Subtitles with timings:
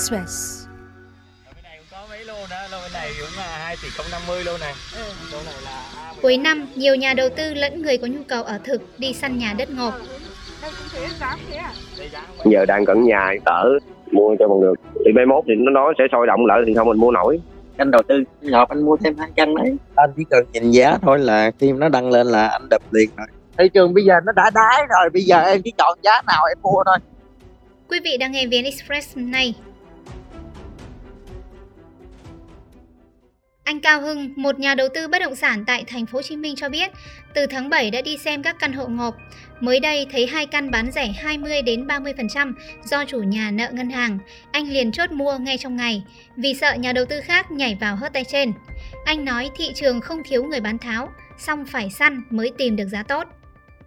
[0.00, 0.66] Express.
[1.54, 4.44] Bên này cũng có mấy lô nữa, lô bên này cũng là 2 tỷ 050
[4.44, 4.72] lô này.
[5.32, 6.20] Lô này là A17.
[6.22, 9.38] Cuối năm, nhiều nhà đầu tư lẫn người có nhu cầu ở thực đi săn
[9.38, 9.94] nhà đất ngộp.
[12.44, 13.64] Giờ đang cận nhà tở
[14.12, 14.74] mua cho bằng được
[15.04, 17.40] thì mai mốt thì nó nói sẽ sôi động lại thì không mình mua nổi
[17.76, 20.98] anh đầu tư hợp anh mua thêm hai căn đấy anh chỉ cần nhìn giá
[21.02, 23.26] thôi là khi nó đăng lên là anh đập liền rồi
[23.58, 26.44] thị trường bây giờ nó đã đái rồi bây giờ em chỉ chọn giá nào
[26.44, 26.96] em mua thôi
[27.90, 29.54] Quý vị đang nghe VN Express này.
[33.70, 36.36] Anh Cao Hưng, một nhà đầu tư bất động sản tại thành phố Hồ Chí
[36.36, 36.90] Minh cho biết,
[37.34, 39.14] từ tháng 7 đã đi xem các căn hộ ngộp.
[39.60, 42.52] Mới đây thấy hai căn bán rẻ 20 đến 30%
[42.84, 44.18] do chủ nhà nợ ngân hàng.
[44.52, 46.04] Anh liền chốt mua ngay trong ngày
[46.36, 48.52] vì sợ nhà đầu tư khác nhảy vào hớt tay trên.
[49.04, 52.86] Anh nói thị trường không thiếu người bán tháo, song phải săn mới tìm được
[52.92, 53.24] giá tốt.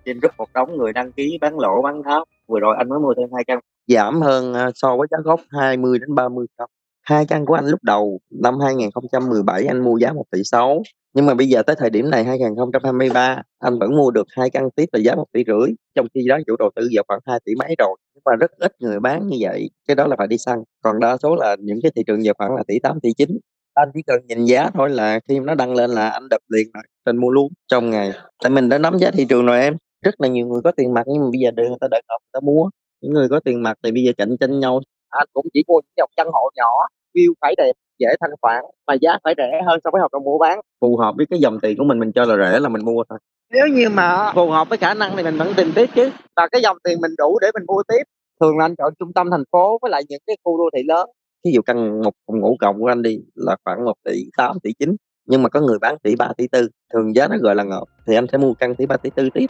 [0.06, 3.00] trên group một đống người đăng ký bán lỗ bán tháo vừa rồi anh mới
[3.00, 6.70] mua thêm hai căn giảm hơn à, so với giá gốc 20 đến 30 trăm
[7.04, 10.82] hai căn của anh lúc đầu năm 2017 anh mua giá 1 tỷ 6
[11.14, 14.70] nhưng mà bây giờ tới thời điểm này 2023 anh vẫn mua được hai căn
[14.76, 17.40] tiếp là giá 1 tỷ rưỡi, trong khi đó chủ đầu tư vào khoảng 2
[17.46, 20.28] tỷ mấy rồi, nhưng mà rất ít người bán như vậy, cái đó là phải
[20.28, 20.60] đi săn.
[20.82, 23.30] Còn đa số là những cái thị trường vào khoảng là tỷ 8 tỷ 9
[23.74, 26.68] anh chỉ cần nhìn giá thôi là khi nó đăng lên là anh đập liền
[26.74, 28.12] rồi anh mua luôn trong ngày.
[28.44, 30.94] Tại mình đã nắm giá thị trường rồi em, rất là nhiều người có tiền
[30.94, 32.70] mặt nhưng mà bây giờ đợi người ta đợi ngọc người ta mua.
[33.02, 34.82] Những người có tiền mặt thì bây giờ cạnh tranh nhau
[35.20, 36.72] anh cũng chỉ mua những dòng căn hộ nhỏ
[37.16, 40.24] view phải đẹp dễ thanh khoản mà giá phải rẻ hơn so với hợp đồng
[40.24, 40.60] mua bán.
[40.82, 43.04] Phù hợp với cái dòng tiền của mình mình cho là rẻ là mình mua
[43.10, 43.20] thôi.
[43.54, 46.10] Nếu như mà phù hợp với khả năng thì mình vẫn tìm tiếp chứ.
[46.36, 48.04] Và cái dòng tiền mình đủ để mình mua tiếp.
[48.42, 50.84] Thường là anh chọn trung tâm thành phố với lại những cái khu đô thị
[50.88, 51.10] lớn.
[51.46, 54.60] Ví dụ căn một phòng ngủ cộng của anh đi là khoảng 1 tỷ 8
[54.64, 56.62] tỷ 9 nhưng mà có người bán tỷ 3 tỷ 4
[56.94, 59.30] thường giá nó gọi là ngợp thì anh sẽ mua căn tỷ 3 tỷ 4
[59.32, 59.46] tiếp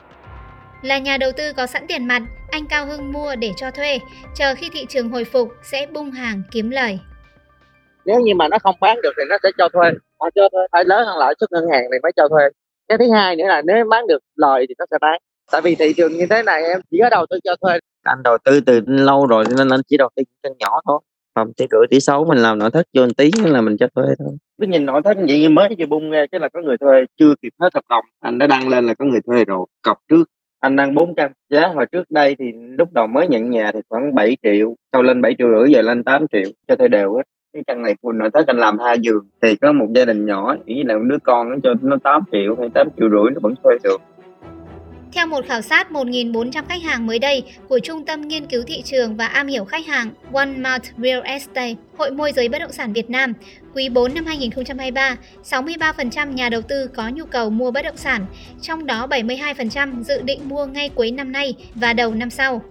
[0.83, 3.99] Là nhà đầu tư có sẵn tiền mặt, anh Cao Hưng mua để cho thuê,
[4.35, 6.99] chờ khi thị trường hồi phục sẽ bung hàng kiếm lời.
[8.05, 9.91] nếu như mà nó không bán được thì nó sẽ cho thuê.
[10.19, 12.43] Mà cho thuê phải lớn hơn lãi suất ngân hàng thì mới cho thuê.
[12.87, 15.21] Cái thứ hai nữa là nếu bán được lời thì nó sẽ bán.
[15.51, 17.79] Tại vì thị trường như thế này em chỉ có đầu tư cho thuê.
[18.03, 20.81] Anh đầu tư từ lâu rồi cho nên anh chỉ đầu tư những căn nhỏ
[20.85, 20.99] thôi.
[21.35, 23.87] Không tỷ rưỡi tỷ sáu mình làm nội thất vô một tí là mình cho
[23.95, 24.37] thuê thôi.
[24.61, 27.05] Cứ nhìn nội thất như vậy mới vừa bung ra cái là có người thuê
[27.19, 28.05] chưa kịp hết hợp đồng.
[28.19, 30.23] Anh đã đăng lên là có người thuê rồi cọc trước
[30.63, 31.67] anh đang 4 căn giá.
[31.67, 32.45] Hồi trước đây thì
[32.77, 34.75] lúc đầu mới nhận nhà thì khoảng 7 triệu.
[34.91, 36.51] Sau lên 7 triệu rưỡi, giờ lên 8 triệu.
[36.67, 37.23] Cho thuê đều hết.
[37.53, 39.27] Cái căn này full nội thất anh làm hai giường.
[39.41, 42.21] Thì có một gia đình nhỏ chỉ là một đứa con nó cho nó 8
[42.31, 44.01] triệu hay 8 triệu rưỡi nó vẫn thuê được.
[45.13, 48.81] Theo một khảo sát 1.400 khách hàng mới đây của Trung tâm Nghiên cứu Thị
[48.81, 52.71] trường và Am hiểu khách hàng One Mount Real Estate, Hội môi giới bất động
[52.71, 53.33] sản Việt Nam,
[53.73, 58.25] quý 4 năm 2023, 63% nhà đầu tư có nhu cầu mua bất động sản,
[58.61, 62.61] trong đó 72% dự định mua ngay cuối năm nay và đầu năm sau.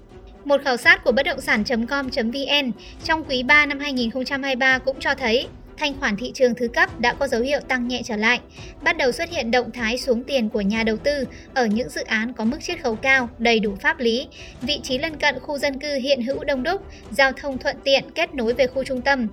[0.44, 2.70] Một khảo sát của bất động sản.com.vn
[3.04, 7.14] trong quý 3 năm 2023 cũng cho thấy thanh khoản thị trường thứ cấp đã
[7.14, 8.40] có dấu hiệu tăng nhẹ trở lại,
[8.82, 11.24] bắt đầu xuất hiện động thái xuống tiền của nhà đầu tư
[11.54, 14.26] ở những dự án có mức chiết khấu cao, đầy đủ pháp lý,
[14.62, 18.04] vị trí lân cận khu dân cư hiện hữu đông đúc, giao thông thuận tiện
[18.14, 19.26] kết nối về khu trung tâm.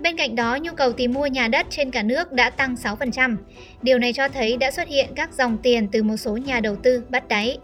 [0.00, 3.36] Bên cạnh đó, nhu cầu tìm mua nhà đất trên cả nước đã tăng 6%.
[3.82, 6.76] Điều này cho thấy đã xuất hiện các dòng tiền từ một số nhà đầu
[6.76, 7.58] tư bắt đáy.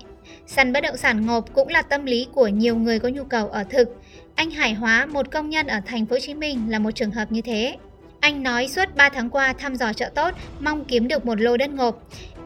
[0.47, 3.49] sàn bất động sản ngộp cũng là tâm lý của nhiều người có nhu cầu
[3.49, 3.89] ở thực.
[4.35, 7.11] Anh Hải Hóa, một công nhân ở thành phố Hồ Chí Minh là một trường
[7.11, 7.77] hợp như thế.
[8.21, 10.31] Anh nói suốt 3 tháng qua thăm dò chợ tốt,
[10.65, 11.95] mong kiếm được một lô đất ngộp.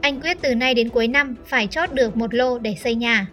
[0.01, 3.25] Anh quyết từ nay đến cuối năm phải chốt được một lô để xây nhà.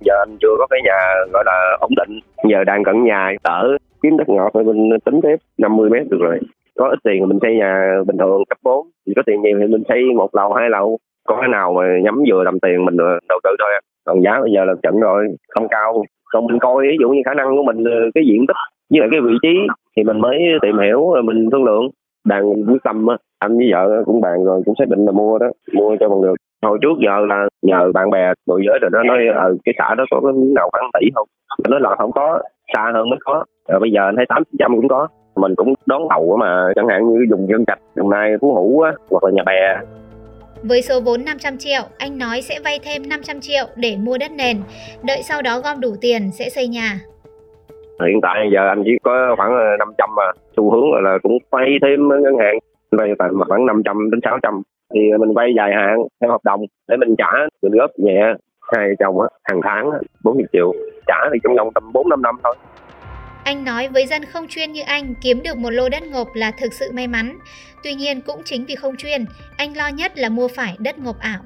[0.00, 0.98] giờ anh chưa có cái nhà
[1.32, 2.20] gọi là ổn định.
[2.50, 6.18] Giờ đang cận nhà ở kiếm đất ngọt thì mình tính tiếp 50 mét được
[6.20, 6.40] rồi.
[6.78, 9.66] Có ít tiền mình xây nhà bình thường cấp 4 thì có tiền nhiều thì
[9.66, 10.98] mình xây một lầu hai lầu.
[11.28, 12.96] Có cái nào mà nhắm vừa làm tiền mình
[13.28, 13.80] đầu tư thôi à.
[14.04, 16.04] còn giá bây giờ là chậm rồi không cao.
[16.32, 17.84] Còn mình coi ví dụ như khả năng của mình
[18.14, 18.56] cái diện tích
[18.90, 19.54] với lại cái vị trí
[19.96, 21.88] thì mình mới tìm hiểu rồi mình thương lượng.
[22.24, 25.38] Đang quyết tâm á anh với vợ cũng bàn rồi cũng xác định là mua
[25.38, 26.34] đó mua cho bằng được.
[26.62, 29.94] Hồi trước giờ là nhờ bạn bè môi giới rồi nó nói ờ cái xã
[29.94, 31.28] đó có cái miếng nào khoảng tỷ không?
[31.64, 32.42] Nó nói là không có
[32.74, 33.44] xa hơn mới có.
[33.68, 35.08] Rồi bây giờ anh thấy tám trăm cũng có.
[35.36, 38.80] Mình cũng đón đầu mà chẳng hạn như dùng dân trạch đồng nai phú hữu
[38.80, 39.76] á hoặc là nhà bè.
[40.62, 44.30] Với số vốn 500 triệu, anh nói sẽ vay thêm 500 triệu để mua đất
[44.32, 44.56] nền,
[45.02, 47.00] đợi sau đó gom đủ tiền sẽ xây nhà
[48.00, 50.22] hiện tại giờ anh chỉ có khoảng ờ, 500 mà.
[50.56, 52.58] Xu hướng là, là cũng vay thêm ngân hàng.
[52.90, 54.62] Vay tầm khoảng 500 đến 600
[54.94, 57.30] thì mình vay dài hạn theo hợp đồng để mình trả
[57.62, 58.34] mình góp nhẹ.
[58.72, 60.72] Hai chồng á hàng tháng á, 40 triệu.
[61.06, 62.54] Trả thì trong vòng tầm 4 5 năm thôi.
[63.44, 66.50] Anh nói với dân không chuyên như anh kiếm được một lô đất ngộp là
[66.60, 67.38] thực sự may mắn.
[67.84, 69.24] Tuy nhiên cũng chính vì không chuyên,
[69.56, 71.40] anh lo nhất là mua phải đất ngộp ảo.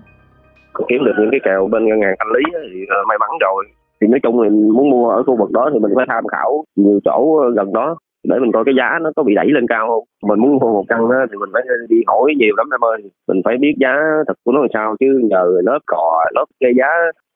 [0.89, 3.65] kiếm được những cái kèo bên ngân hàng thanh lý thì ờ, may mắn rồi
[4.01, 6.65] thì nói chung mình muốn mua ở khu vực đó thì mình phải tham khảo
[6.77, 7.97] nhiều chỗ gần đó
[8.29, 10.05] để mình coi cái giá nó có bị đẩy lên cao không.
[10.31, 12.99] Mình muốn mua một căn đó, thì mình phải đi hỏi nhiều lắm em ơi.
[13.29, 13.95] Mình phải biết giá
[14.27, 16.89] thật của nó làm sao chứ nhờ lớp cò lớp cái giá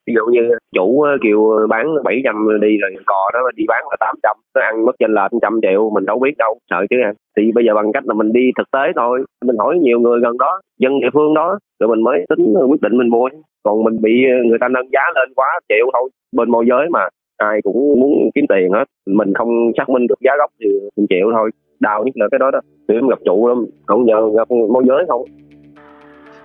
[0.07, 0.41] ví dụ như
[0.75, 4.61] chủ ờ, kêu ờ, bán 700 đi rồi cò đó, đi bán là 800 nó
[4.61, 7.65] ăn mất trên là trăm triệu, mình đâu biết đâu, sợ chứ anh thì bây
[7.65, 10.61] giờ bằng cách là mình đi thực tế thôi, mình hỏi nhiều người gần đó,
[10.79, 13.29] dân địa phương đó rồi mình mới tính ờ, quyết định mình mua
[13.63, 14.11] còn mình bị
[14.45, 17.07] người ta nâng giá lên quá chịu thôi, bên môi giới mà,
[17.37, 20.67] ai cũng muốn kiếm tiền hết, mình không xác minh được giá gốc thì
[20.97, 21.49] mình chịu thôi.
[21.79, 24.83] Đau nhất là cái đó đó Nếu em gặp chủ lắm, không nhờ gặp môi
[24.87, 25.21] giới không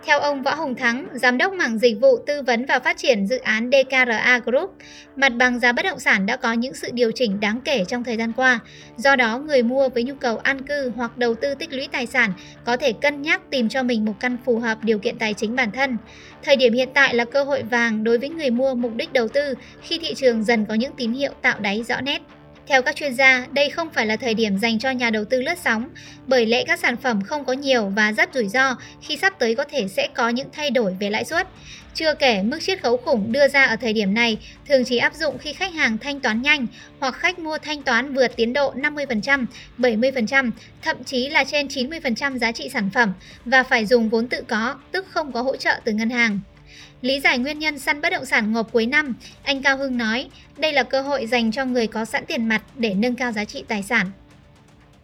[0.09, 3.27] theo ông Võ Hồng Thắng, Giám đốc mảng dịch vụ tư vấn và phát triển
[3.27, 4.75] dự án DKRA Group,
[5.17, 8.05] mặt bằng giá bất động sản đã có những sự điều chỉnh đáng kể trong
[8.05, 8.59] thời gian qua.
[8.97, 12.07] Do đó, người mua với nhu cầu an cư hoặc đầu tư tích lũy tài
[12.07, 12.33] sản
[12.65, 15.57] có thể cân nhắc tìm cho mình một căn phù hợp điều kiện tài chính
[15.57, 15.97] bản thân.
[16.43, 19.29] Thời điểm hiện tại là cơ hội vàng đối với người mua mục đích đầu
[19.29, 22.23] tư khi thị trường dần có những tín hiệu tạo đáy rõ nét.
[22.69, 25.43] Theo các chuyên gia, đây không phải là thời điểm dành cho nhà đầu tư
[25.43, 25.89] lướt sóng,
[26.27, 29.55] bởi lẽ các sản phẩm không có nhiều và rất rủi ro khi sắp tới
[29.55, 31.49] có thể sẽ có những thay đổi về lãi suất.
[31.95, 34.39] Chưa kể mức chiết khấu khủng đưa ra ở thời điểm này
[34.69, 36.67] thường chỉ áp dụng khi khách hàng thanh toán nhanh
[36.99, 39.47] hoặc khách mua thanh toán vượt tiến độ 50%,
[39.79, 40.51] 70%,
[40.83, 43.13] thậm chí là trên 90% giá trị sản phẩm
[43.45, 46.41] và phải dùng vốn tự có, tức không có hỗ trợ từ ngân hàng.
[47.03, 49.15] Lý giải nguyên nhân săn bất động sản ngộp cuối năm,
[49.45, 52.63] anh Cao Hưng nói đây là cơ hội dành cho người có sẵn tiền mặt
[52.77, 54.07] để nâng cao giá trị tài sản.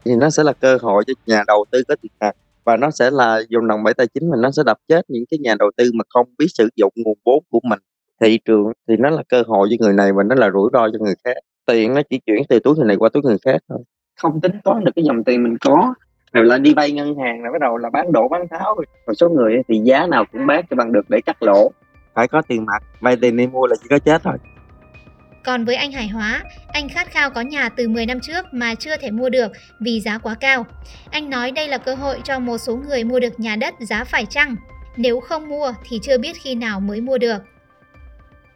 [0.05, 2.91] Thì nó sẽ là cơ hội cho nhà đầu tư có tiền mặt và nó
[2.91, 5.55] sẽ là dùng đồng bảy tài chính mình nó sẽ đập chết những cái nhà
[5.59, 7.79] đầu tư mà không biết sử dụng nguồn vốn của mình.
[8.21, 10.89] Thị trường thì nó là cơ hội cho người này và nó là rủi ro
[10.93, 11.37] cho người khác.
[11.67, 13.79] Tiền nó chỉ chuyển từ túi người này qua túi người khác thôi.
[14.21, 15.95] Không tính toán được cái dòng tiền mình có.
[16.33, 19.15] Rồi là đi vay ngân hàng là bắt đầu là bán đổ bán tháo rồi
[19.17, 21.73] số người thì giá nào cũng bán cho bằng được để cắt lỗ
[22.15, 24.37] phải có tiền mặt vay tiền đi mua là chỉ có chết thôi
[25.45, 28.75] còn với anh Hải Hóa, anh khát khao có nhà từ 10 năm trước mà
[28.75, 30.65] chưa thể mua được vì giá quá cao.
[31.11, 34.05] Anh nói đây là cơ hội cho một số người mua được nhà đất giá
[34.05, 34.57] phải chăng.
[34.97, 37.39] Nếu không mua thì chưa biết khi nào mới mua được.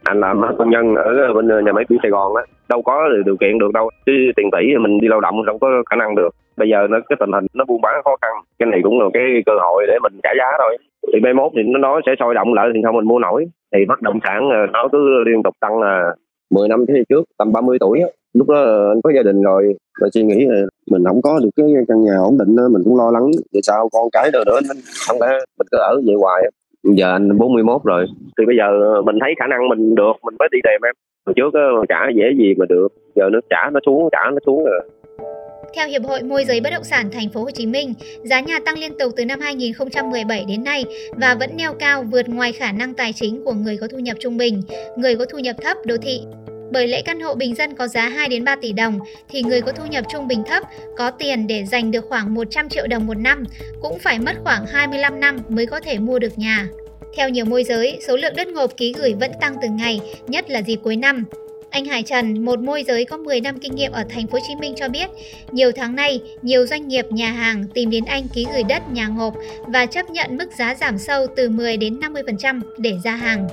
[0.03, 3.37] Anh làm công nhân ở bên nhà máy pin Sài Gòn á, đâu có điều
[3.37, 3.89] kiện được đâu.
[4.05, 6.29] Chứ tiền tỷ mình đi lao động đâu có khả năng được.
[6.57, 8.31] Bây giờ nó cái tình hình nó buôn bán khó khăn.
[8.59, 10.77] Cái này cũng là cái cơ hội để mình trả giá thôi
[11.13, 13.45] thì mai mốt thì nó nói sẽ sôi động lại thì không mình mua nổi.
[13.73, 16.15] Thì bất động sản ờ, nó cứ liên tục tăng là
[16.49, 17.99] 10 năm thế trước, tầm 30 tuổi
[18.33, 20.61] lúc đó ờ, anh có gia đình rồi, mà suy nghĩ là
[20.91, 23.31] mình không có được cái căn nhà ổn định mình cũng lo lắng.
[23.53, 24.59] Vì sao con cái đâu nữa
[25.07, 25.27] không lẽ
[25.57, 26.43] mình cứ ở vậy hoài
[26.83, 28.05] giờ anh 41 rồi.
[28.37, 30.95] Thì bây giờ ờ, mình thấy khả năng mình được, mình mới đi tìm em.
[31.25, 31.53] Hồi trước
[31.89, 32.87] trả dễ gì mà được.
[33.15, 34.81] Giờ nó trả, nó xuống, trả, nó xuống rồi
[35.73, 37.93] theo Hiệp hội Môi giới Bất động sản Thành phố Hồ Chí Minh,
[38.23, 42.29] giá nhà tăng liên tục từ năm 2017 đến nay và vẫn neo cao vượt
[42.29, 44.61] ngoài khả năng tài chính của người có thu nhập trung bình,
[44.97, 46.21] người có thu nhập thấp đô thị.
[46.71, 48.99] Bởi lẽ căn hộ bình dân có giá 2 đến 3 tỷ đồng
[49.29, 50.63] thì người có thu nhập trung bình thấp
[50.97, 53.43] có tiền để dành được khoảng 100 triệu đồng một năm
[53.81, 56.67] cũng phải mất khoảng 25 năm mới có thể mua được nhà.
[57.15, 60.49] Theo nhiều môi giới, số lượng đất ngộp ký gửi vẫn tăng từng ngày, nhất
[60.49, 61.23] là dịp cuối năm.
[61.71, 64.45] Anh Hải Trần, một môi giới có 10 năm kinh nghiệm ở thành phố Hồ
[64.47, 65.09] Chí Minh cho biết,
[65.51, 69.07] nhiều tháng nay, nhiều doanh nghiệp nhà hàng tìm đến anh ký gửi đất nhà
[69.07, 69.33] ngộp
[69.67, 73.47] và chấp nhận mức giá giảm sâu từ 10 đến 50% để ra hàng.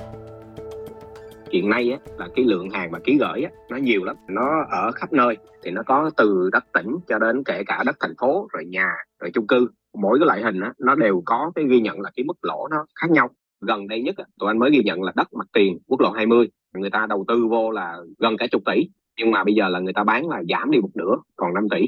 [1.51, 4.15] Hiện nay á, là cái lượng hàng mà ký gửi á, nó nhiều lắm.
[4.27, 7.95] Nó ở khắp nơi thì nó có từ đất tỉnh cho đến kể cả đất
[7.99, 9.67] thành phố rồi nhà rồi chung cư.
[9.93, 12.67] Mỗi cái loại hình á, nó đều có cái ghi nhận là cái mức lỗ
[12.71, 13.29] nó khác nhau
[13.61, 16.47] gần đây nhất tụi anh mới ghi nhận là đất mặt tiền quốc lộ 20
[16.73, 18.87] người ta đầu tư vô là gần cả chục tỷ
[19.17, 21.67] nhưng mà bây giờ là người ta bán là giảm đi một nửa còn 5
[21.71, 21.85] tỷ.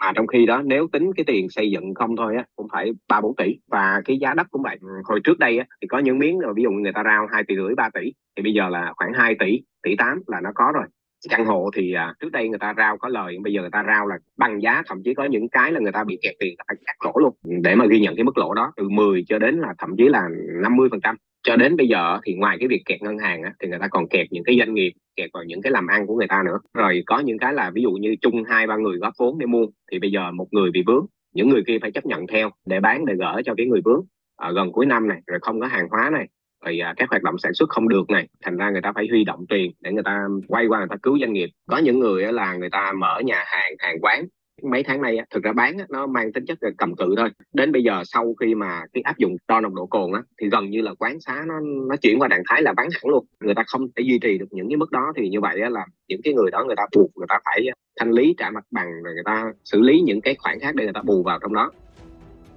[0.00, 2.92] Mà trong khi đó nếu tính cái tiền xây dựng không thôi á cũng phải
[3.08, 3.56] ba bốn tỷ.
[3.70, 4.78] Và cái giá đất cũng vậy.
[5.04, 7.56] Hồi trước đây á, thì có những miếng ví dụ người ta rao hai tỷ
[7.56, 8.12] rưỡi ba tỷ.
[8.36, 10.84] Thì bây giờ là khoảng 2 tỷ tỷ tám là nó có rồi
[11.30, 13.84] căn hộ thì à, trước đây người ta rao có lời bây giờ người ta
[13.86, 16.54] rao là bằng giá thậm chí có những cái là người ta bị kẹt tiền
[16.58, 17.34] phải cắt lỗ luôn.
[17.62, 20.08] Để mà ghi nhận cái mức lỗ đó từ 10 cho đến là thậm chí
[20.08, 20.28] là
[20.62, 21.16] 50 phần trăm.
[21.42, 23.88] Cho đến bây giờ thì ngoài cái việc kẹt ngân hàng á, thì người ta
[23.88, 26.42] còn kẹt những cái doanh nghiệp kẹt vào những cái làm ăn của người ta
[26.46, 26.58] nữa.
[26.74, 29.46] Rồi có những cái là ví dụ như chung hai ba người góp vốn để
[29.46, 32.50] mua thì bây giờ một người bị vướng những người kia phải chấp nhận theo
[32.66, 34.04] để bán để gỡ cho cái người vướng
[34.36, 36.28] ở gần cuối năm này rồi không có hàng hóa này
[36.64, 39.06] rồi à, các hoạt động sản xuất không được này thành ra người ta phải
[39.10, 41.48] huy động tiền để người ta quay qua người ta cứu doanh nghiệp.
[41.66, 44.26] Có những người là người ta mở nhà hàng hàng quán.
[44.62, 47.30] Mấy tháng nay thực ra bán nó mang tính chất là cầm cự thôi.
[47.54, 50.48] Đến bây giờ sau khi mà cái áp dụng đo nồng độ cồn á thì
[50.48, 51.54] gần như là quán xá nó
[51.88, 53.26] nó chuyển qua trạng thái là bán hẳn luôn.
[53.44, 55.86] Người ta không thể duy trì được những cái mức đó thì như vậy là
[56.08, 57.66] những cái người đó người ta buộc người ta phải
[58.00, 60.84] thanh lý trả mặt bằng rồi người ta xử lý những cái khoản khác để
[60.84, 61.72] người ta bù vào trong đó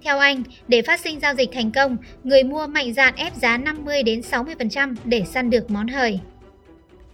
[0.04, 3.58] theo anh, để phát sinh giao dịch thành công, người mua mạnh dạn ép giá
[3.58, 6.20] 50 đến 60% để săn được món hời.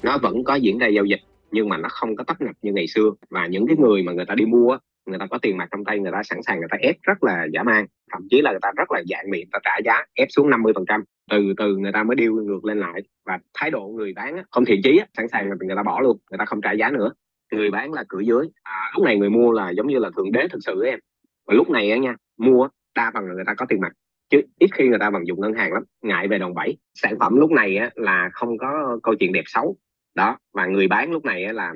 [0.04, 2.72] nó vẫn có diễn ra giao dịch nhưng mà nó không có tấp nập như
[2.74, 3.12] ngày xưa.
[3.30, 5.86] Và những cái người mà người ta đi mua người ta có tiền mặt trong
[5.86, 7.86] tay người ta sẵn sàng người ta ép rất là giả man.
[8.12, 10.74] Thậm chí là người ta rất là dạng miệng ta trả giá ép xuống 50
[10.76, 11.04] phần trăm.
[11.32, 13.02] Từ từ người ta mới điêu ngược lên lại.
[13.26, 16.38] Và thái độ người bán không thiện chí sẵn sàng người ta bỏ luôn người
[16.38, 17.12] ta không trả giá nữa.
[17.52, 20.32] Người bán là cửa dưới à, lúc này người mua là giống như là thượng
[20.32, 21.00] đế thực sự em.
[21.48, 22.68] Và lúc này á nha mua
[22.98, 23.94] đa phần là người ta có tiền mặt.
[24.30, 26.78] Chứ ít khi người ta vận dụng ngân hàng lắm ngại về đòn bẩy.
[26.94, 29.78] Sản phẩm lúc này á, là không có câu chuyện đẹp xấu.
[30.16, 31.74] Đó và người bán lúc này á, là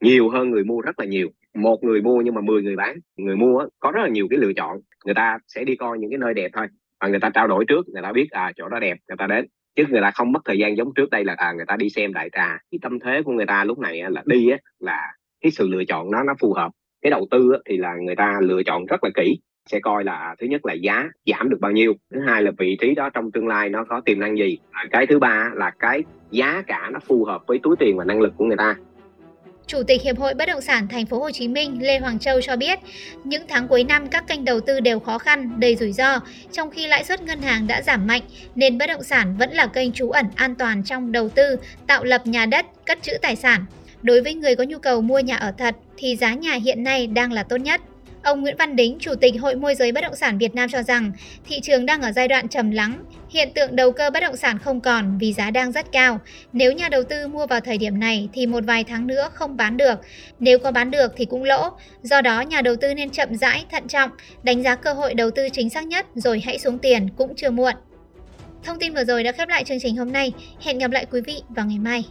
[0.00, 1.28] nhiều hơn người mua rất là nhiều.
[1.54, 2.96] Một người mua nhưng mà 10 người bán.
[3.16, 4.80] Người mua á, có rất là nhiều cái lựa chọn.
[5.04, 6.66] Người ta sẽ đi coi những cái nơi đẹp thôi.
[7.00, 9.26] Và người ta trao đổi trước người ta biết à chỗ đó đẹp người ta
[9.26, 9.46] đến.
[9.76, 11.90] Chứ người ta không mất thời gian giống trước đây là à, người ta đi
[11.90, 12.58] xem đại trà.
[12.70, 15.68] Cái tâm thế của người ta lúc này á là đi á, là cái sự
[15.68, 16.72] lựa chọn nó nó phù hợp.
[17.02, 20.04] Cái đầu tư á, thì là người ta lựa chọn rất là kỹ sẽ coi
[20.04, 22.94] là à, thứ nhất là giá giảm được bao nhiêu thứ hai là vị trí
[22.94, 24.58] đó trong tương lai nó có tiềm năng gì
[24.90, 28.20] cái thứ ba là cái giá cả nó phù hợp với túi tiền và năng
[28.20, 28.76] lực của người ta
[29.66, 32.40] Chủ tịch Hiệp hội Bất động sản Thành phố Hồ Chí Minh Lê Hoàng Châu
[32.40, 32.78] cho biết,
[33.24, 36.20] những tháng cuối năm các kênh đầu tư đều khó khăn, đầy rủi ro,
[36.52, 38.22] trong khi lãi suất ngân hàng đã giảm mạnh
[38.54, 42.04] nên bất động sản vẫn là kênh trú ẩn an toàn trong đầu tư, tạo
[42.04, 43.64] lập nhà đất, cất trữ tài sản.
[44.02, 47.06] Đối với người có nhu cầu mua nhà ở thật thì giá nhà hiện nay
[47.06, 47.80] đang là tốt nhất.
[48.22, 50.82] Ông Nguyễn Văn Đính, Chủ tịch Hội môi giới bất động sản Việt Nam cho
[50.82, 51.12] rằng
[51.48, 54.58] thị trường đang ở giai đoạn trầm lắng, hiện tượng đầu cơ bất động sản
[54.58, 56.20] không còn vì giá đang rất cao.
[56.52, 59.56] Nếu nhà đầu tư mua vào thời điểm này thì một vài tháng nữa không
[59.56, 60.00] bán được,
[60.38, 61.70] nếu có bán được thì cũng lỗ.
[62.02, 64.10] Do đó nhà đầu tư nên chậm rãi, thận trọng,
[64.42, 67.50] đánh giá cơ hội đầu tư chính xác nhất rồi hãy xuống tiền cũng chưa
[67.50, 67.74] muộn.
[68.64, 70.32] Thông tin vừa rồi đã khép lại chương trình hôm nay.
[70.60, 72.04] Hẹn gặp lại quý vị vào ngày mai.